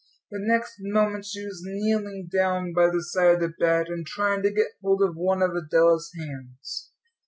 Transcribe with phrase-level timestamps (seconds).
[0.31, 4.41] The next moment she was kneeling down by the side of the bed, and trying
[4.41, 6.89] to get hold of one of Adela's hands.